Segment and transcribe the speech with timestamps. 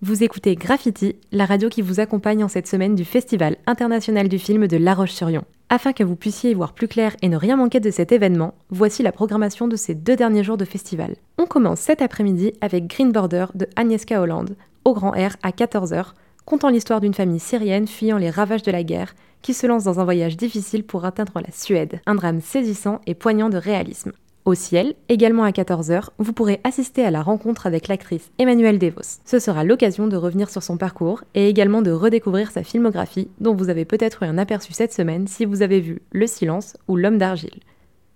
[0.00, 4.38] Vous écoutez Graffiti, la radio qui vous accompagne en cette semaine du Festival international du
[4.38, 5.42] film de La Roche-sur-Yon.
[5.70, 8.54] Afin que vous puissiez y voir plus clair et ne rien manquer de cet événement,
[8.70, 11.16] voici la programmation de ces deux derniers jours de festival.
[11.36, 16.12] On commence cet après-midi avec Green Border de Agnieszka Holland, au Grand Air à 14h,
[16.44, 19.98] contant l'histoire d'une famille syrienne fuyant les ravages de la guerre, qui se lance dans
[19.98, 22.00] un voyage difficile pour atteindre la Suède.
[22.06, 24.12] Un drame saisissant et poignant de réalisme.
[24.44, 29.20] Au ciel, également à 14h, vous pourrez assister à la rencontre avec l'actrice Emmanuelle Devos.
[29.24, 33.54] Ce sera l'occasion de revenir sur son parcours et également de redécouvrir sa filmographie dont
[33.54, 36.96] vous avez peut-être eu un aperçu cette semaine si vous avez vu Le Silence ou
[36.96, 37.60] L'Homme d'argile.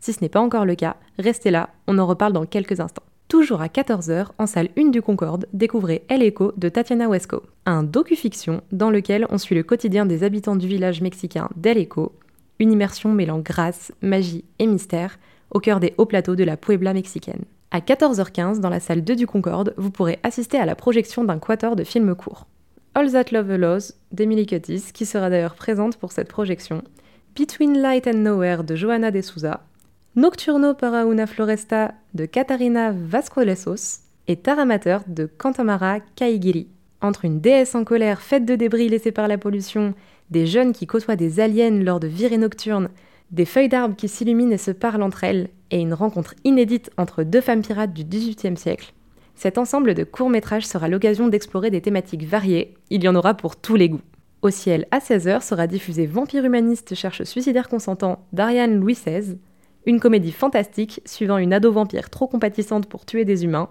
[0.00, 3.02] Si ce n'est pas encore le cas, restez là, on en reparle dans quelques instants.
[3.28, 7.82] Toujours à 14h, en salle 1 du Concorde, découvrez El Eco de Tatiana Huesco, un
[7.82, 12.12] docu-fiction dans lequel on suit le quotidien des habitants du village mexicain d'El Eco,
[12.58, 15.18] une immersion mêlant grâce, magie et mystère
[15.50, 17.44] au cœur des hauts plateaux de la Puebla mexicaine.
[17.70, 21.38] À 14h15, dans la salle 2 du Concorde, vous pourrez assister à la projection d'un
[21.38, 22.46] quator de films courts.
[22.94, 26.82] All That Love Allows d'Emily Cuttis, qui sera d'ailleurs présente pour cette projection,
[27.38, 29.60] Between Light and Nowhere de Johanna de Souza,
[30.16, 36.66] Nocturno para una floresta de Catarina Vascolesos et Taramateur de Cantamara Kaigiri.
[37.00, 39.94] Entre une déesse en colère faite de débris laissés par la pollution,
[40.30, 42.88] des jeunes qui côtoient des aliens lors de virées nocturnes
[43.30, 47.22] des feuilles d'arbres qui s'illuminent et se parlent entre elles, et une rencontre inédite entre
[47.22, 48.94] deux femmes pirates du XVIIIe siècle.
[49.34, 53.56] Cet ensemble de courts-métrages sera l'occasion d'explorer des thématiques variées, il y en aura pour
[53.56, 54.00] tous les goûts.
[54.40, 59.36] Au ciel, à 16h, sera diffusé Vampire humaniste cherche suicidaire consentant d'Ariane Louis XVI,
[59.86, 63.68] une comédie fantastique suivant une ado vampire trop compatissante pour tuer des humains,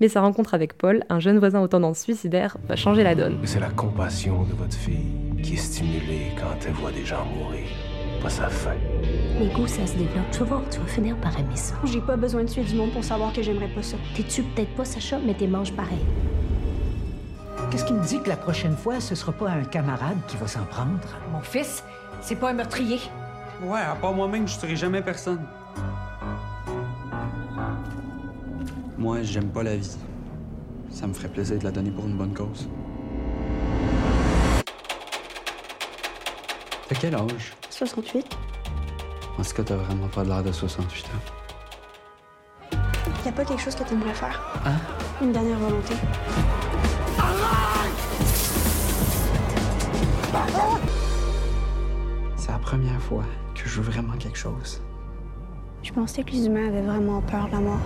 [0.00, 3.38] mais sa rencontre avec Paul, un jeune voisin aux tendances suicidaires, va changer la donne.
[3.44, 7.66] C'est la compassion de votre fille qui est stimulée quand elle voit des gens mourir
[8.28, 8.48] sa
[9.38, 10.30] Les goûts, ça se développe.
[10.32, 11.74] Tu vas voir, tu vas finir par aimer ça.
[11.84, 13.96] J'ai pas besoin de tuer du monde pour savoir que j'aimerais pas ça.
[14.16, 15.98] T'es-tu peut-être pas Sacha, mais t'es manges pareil.
[17.70, 20.46] Qu'est-ce qui me dit que la prochaine fois, ce sera pas un camarade qui va
[20.46, 21.00] s'en prendre?
[21.32, 21.84] Mon fils,
[22.20, 23.00] c'est pas un meurtrier.
[23.62, 25.40] Ouais, à part moi-même, je tuerai jamais personne.
[28.96, 29.96] Moi, j'aime pas la vie.
[30.90, 32.68] Ça me ferait plaisir de la donner pour une bonne cause.
[36.88, 37.54] T'as quel âge?
[37.70, 38.26] 68.
[39.38, 42.76] En ce cas, t'as vraiment pas l'air de 68 ans?
[43.24, 44.38] Y a pas quelque chose que t'aimerais faire?
[44.66, 44.76] Hein?
[45.22, 45.94] Une dernière volonté.
[52.36, 53.24] C'est la première fois
[53.54, 54.82] que je veux vraiment quelque chose.
[55.82, 57.80] Je pensais que les humains avaient vraiment peur de la mort.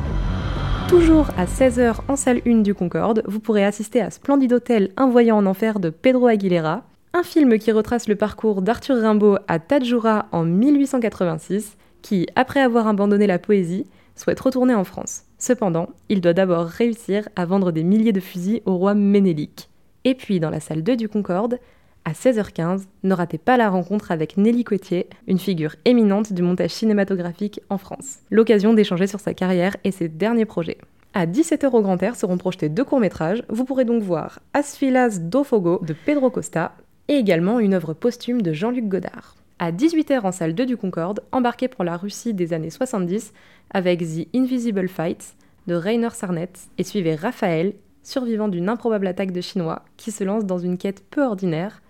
[0.88, 5.08] Toujours à 16h en salle 1 du Concorde, vous pourrez assister à Splendide Hôtel, Un
[5.08, 6.82] voyant en enfer de Pedro Aguilera,
[7.18, 12.86] un film qui retrace le parcours d'Arthur Rimbaud à Tadjoura en 1886, qui, après avoir
[12.86, 15.22] abandonné la poésie, souhaite retourner en France.
[15.36, 19.68] Cependant, il doit d'abord réussir à vendre des milliers de fusils au roi Ménélique.
[20.04, 21.58] Et puis, dans la salle 2 du Concorde,
[22.04, 26.70] à 16h15, ne ratez pas la rencontre avec Nelly Cotier, une figure éminente du montage
[26.70, 28.18] cinématographique en France.
[28.30, 30.78] L'occasion d'échanger sur sa carrière et ses derniers projets.
[31.14, 33.42] À 17h au Grand Air seront projetés deux courts-métrages.
[33.48, 36.76] Vous pourrez donc voir Asfilas do Fogo de Pedro Costa
[37.08, 39.34] et également une œuvre posthume de Jean-Luc Godard.
[39.58, 43.32] À 18h en salle 2 du Concorde, embarqué pour la Russie des années 70
[43.70, 45.34] avec The Invisible Fight
[45.66, 50.44] de Rainer Sarnet et suivez Raphaël, survivant d'une improbable attaque de Chinois, qui se lance
[50.44, 51.82] dans une quête peu ordinaire,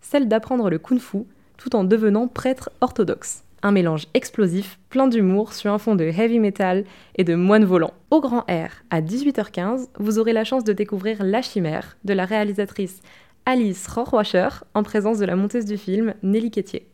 [0.00, 1.24] celle d'apprendre le kung-fu
[1.56, 3.42] tout en devenant prêtre orthodoxe.
[3.62, 6.84] Un mélange explosif, plein d'humour sur un fond de heavy metal
[7.16, 7.94] et de moine volant.
[8.10, 12.26] Au grand air, à 18h15, vous aurez la chance de découvrir La Chimère de la
[12.26, 13.00] réalisatrice
[13.48, 16.88] Alice Rohrwacher en présence de la monteuse du film Nelly Quétier.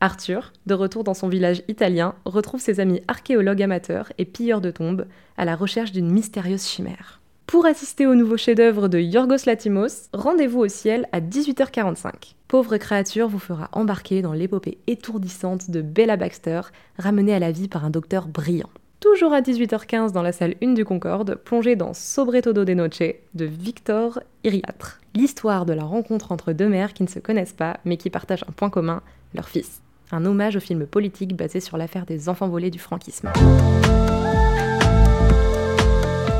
[0.00, 4.70] Arthur, de retour dans son village italien, retrouve ses amis archéologues amateurs et pilleurs de
[4.70, 5.04] tombes
[5.36, 7.20] à la recherche d'une mystérieuse chimère.
[7.46, 12.32] Pour assister au nouveau chef-d'œuvre de Yorgos Latimos, rendez-vous au ciel à 18h45.
[12.48, 16.62] Pauvre créature vous fera embarquer dans l'épopée étourdissante de Bella Baxter,
[16.98, 18.70] ramenée à la vie par un docteur brillant
[19.00, 23.02] toujours à 18h15 dans la salle 1 du Concorde, plongé dans Sobretodo de Noche
[23.34, 25.01] de Victor Iriatre.
[25.14, 28.44] L'histoire de la rencontre entre deux mères qui ne se connaissent pas mais qui partagent
[28.48, 29.02] un point commun,
[29.34, 29.82] leur fils.
[30.10, 33.30] Un hommage au film politique basé sur l'affaire des enfants volés du franquisme.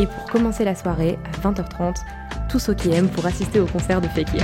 [0.01, 1.97] Et pour commencer la soirée, à 20h30,
[2.51, 4.43] tous ceux qui aiment pour assister au concert de Fekir.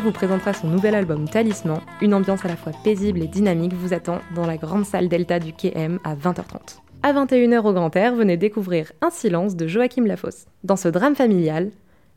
[0.00, 1.78] Vous présentera son nouvel album Talisman.
[2.00, 5.38] Une ambiance à la fois paisible et dynamique vous attend dans la grande salle Delta
[5.38, 6.78] du KM à 20h30.
[7.02, 10.46] À 21h au Grand Air, venez découvrir Un silence de Joachim Lafosse.
[10.64, 11.70] Dans ce drame familial,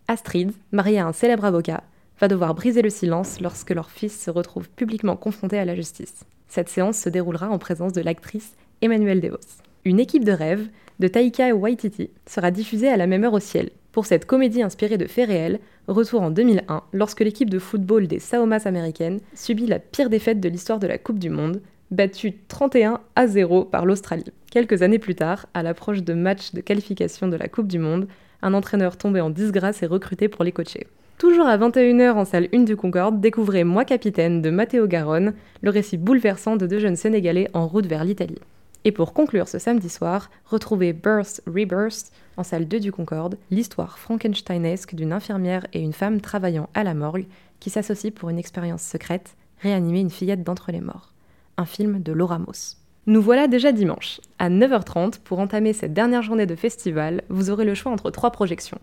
[0.07, 1.83] Astrid, mariée à un célèbre avocat,
[2.19, 6.23] va devoir briser le silence lorsque leur fils se retrouve publiquement confronté à la justice.
[6.47, 9.61] Cette séance se déroulera en présence de l'actrice Emmanuelle Devos.
[9.83, 10.69] Une équipe de rêve
[10.99, 13.69] de Taika Waititi sera diffusée à la même heure au ciel.
[13.95, 18.19] Pour cette comédie inspirée de faits réels, retour en 2001 lorsque l'équipe de football des
[18.19, 21.61] Saumas américaines subit la pire défaite de l'histoire de la Coupe du Monde,
[21.91, 24.25] battue 31 à 0 par l'Australie.
[24.51, 28.09] Quelques années plus tard, à l'approche de matchs de qualification de la Coupe du Monde,
[28.41, 30.87] un entraîneur tombé en disgrâce est recruté pour les coacher.
[31.17, 35.69] Toujours à 21h en salle 1 du Concorde, découvrez Moi Capitaine de Matteo Garonne, le
[35.69, 38.41] récit bouleversant de deux jeunes Sénégalais en route vers l'Italie.
[38.87, 43.97] Et pour conclure ce samedi soir, retrouvez Birth Rebirth en salle 2 du Concorde, l'histoire
[43.97, 47.25] frankensteinesque d'une infirmière et une femme travaillant à la morgue
[47.59, 51.13] qui s'associent pour une expérience secrète, réanimer une fillette d'entre les morts.
[51.57, 52.77] Un film de Laura Moss.
[53.07, 54.21] Nous voilà déjà dimanche.
[54.37, 58.29] À 9h30, pour entamer cette dernière journée de festival, vous aurez le choix entre trois
[58.29, 58.79] projections.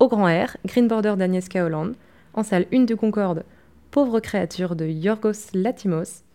[0.00, 1.94] Au Grand Air, Green Border d'Agnieszka Holland,
[2.34, 3.44] en salle 1 du Concorde,
[3.90, 6.25] Pauvre créature de Yorgos Latimos,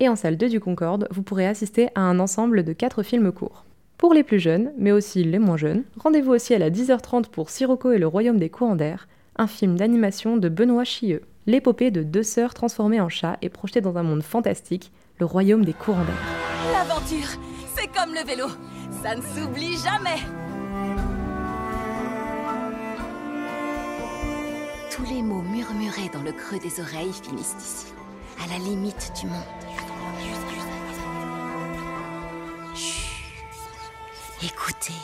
[0.00, 3.30] et en salle 2 du Concorde, vous pourrez assister à un ensemble de 4 films
[3.30, 3.64] courts.
[3.98, 7.92] Pour les plus jeunes, mais aussi les moins jeunes, rendez-vous aussi à 10h30 pour Sirocco
[7.92, 11.20] et le Royaume des courants d'air, un film d'animation de Benoît Chieux.
[11.46, 15.66] L'épopée de deux sœurs transformées en chats est projetée dans un monde fantastique, le Royaume
[15.66, 16.14] des courants d'air.
[16.72, 17.38] L'aventure,
[17.76, 18.46] c'est comme le vélo,
[19.02, 20.20] ça ne s'oublie jamais
[24.90, 27.86] Tous les mots murmurés dans le creux des oreilles finissent ici,
[28.42, 29.89] à la limite du monde.
[34.42, 34.94] Écoutez.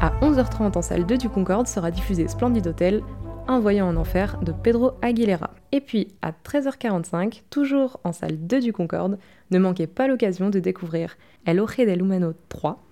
[0.00, 3.02] À 11h30 en salle 2 du Concorde sera diffusé Splendid Hotel,
[3.46, 5.50] Un voyant en enfer de Pedro Aguilera.
[5.70, 9.18] Et puis à 13h45, toujours en salle 2 du Concorde,
[9.50, 12.82] ne manquez pas l'occasion de découvrir El Oje del Humano 3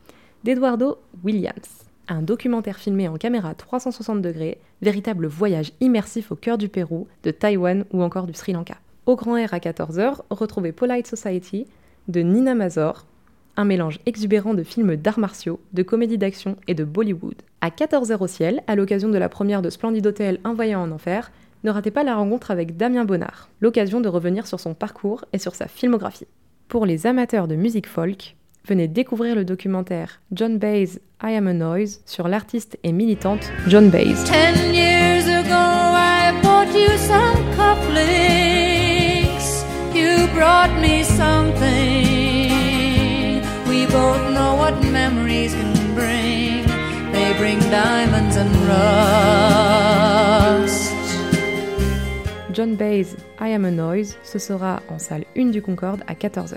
[0.44, 6.69] d'Eduardo Williams un documentaire filmé en caméra 360 degrés, véritable voyage immersif au cœur du
[6.69, 8.76] Pérou, de Taïwan ou encore du Sri Lanka.
[9.06, 11.67] Au Grand Air à 14h, retrouvez Polite Society
[12.08, 13.06] de Nina Mazor,
[13.56, 17.43] un mélange exubérant de films d'arts martiaux, de comédies d'action et de Bollywood.
[17.61, 20.91] À 14h au ciel, à l'occasion de la première de Splendid Hotel Un voyant en
[20.91, 21.31] enfer,
[21.65, 25.39] ne ratez pas la rencontre avec Damien Bonnard, l'occasion de revenir sur son parcours et
[25.39, 26.27] sur sa filmographie.
[26.69, 28.37] Pour les amateurs de musique folk,
[28.67, 33.89] venez découvrir le documentaire John Baez I Am a Noise sur l'artiste et militante John
[33.89, 34.15] Baez.
[43.94, 46.67] Both know what memories can bring.
[47.12, 49.94] They bring diamonds and rust.
[52.52, 56.56] John Baez I Am a Noise, ce sera en salle 1 du Concorde à 14h.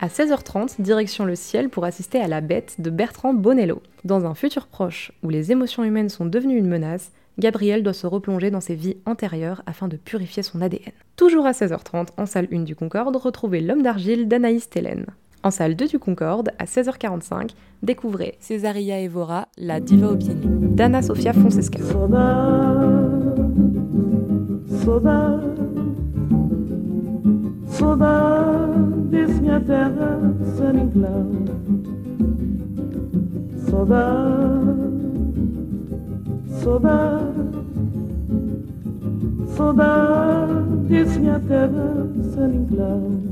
[0.00, 3.82] À 16h30, direction le ciel pour assister à La Bête de Bertrand Bonello.
[4.04, 8.06] Dans un futur proche où les émotions humaines sont devenues une menace, Gabriel doit se
[8.06, 10.92] replonger dans ses vies antérieures afin de purifier son ADN.
[11.16, 15.04] Toujours à 16h30, en salle 1 du Concorde, retrouvez L'homme d'argile d'Anaïs Télène.
[15.44, 17.50] En salle 2 du Concorde, à 16h45,
[17.82, 21.78] découvrez Césaria Evora, la diva au pied nu, d'Anna Sofia Fonsesca.
[39.58, 40.37] Saudade,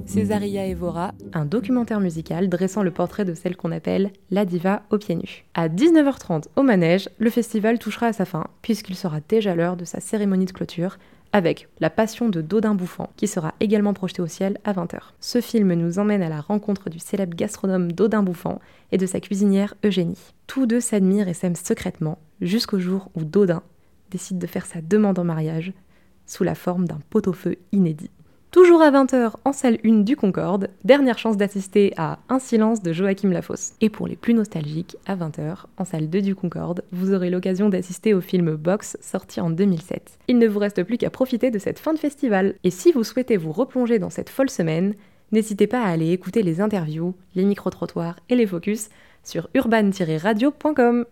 [0.05, 4.99] Césaria Evora, un documentaire musical dressant le portrait de celle qu'on appelle la diva aux
[4.99, 5.47] pieds nus.
[5.55, 9.87] À 19h30 au manège, le festival touchera à sa fin, puisqu'il sera déjà l'heure de
[9.87, 10.99] sa cérémonie de clôture,
[11.33, 14.99] avec La Passion de Dodin Bouffant, qui sera également projeté au ciel à 20h.
[15.21, 18.61] Ce film nous emmène à la rencontre du célèbre gastronome Dodin Bouffant
[18.93, 20.35] et de sa cuisinière Eugénie.
[20.47, 23.63] Tous deux s'admirent et s'aiment secrètement, jusqu'au jour où Dodin
[24.11, 25.73] décide de faire sa demande en mariage
[26.27, 28.11] sous la forme d'un pot-au-feu inédit.
[28.57, 32.91] Toujours à 20h en salle 1 du Concorde, dernière chance d'assister à Un silence de
[32.91, 33.75] Joachim Lafosse.
[33.83, 37.69] Et pour les plus nostalgiques, à 20h en salle 2 du Concorde, vous aurez l'occasion
[37.69, 40.19] d'assister au film Box sorti en 2007.
[40.29, 42.55] Il ne vous reste plus qu'à profiter de cette fin de festival.
[42.65, 44.95] Et si vous souhaitez vous replonger dans cette folle semaine,
[45.33, 48.89] n'hésitez pas à aller écouter les interviews, les micro-trottoirs et les focus
[49.23, 51.05] sur urban-radio.com.